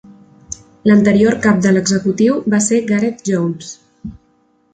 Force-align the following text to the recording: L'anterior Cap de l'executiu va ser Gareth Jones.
L'anterior 0.91 1.37
Cap 1.43 1.59
de 1.65 1.73
l'executiu 1.75 2.39
va 2.55 2.63
ser 2.69 2.81
Gareth 2.93 3.23
Jones. 3.31 3.71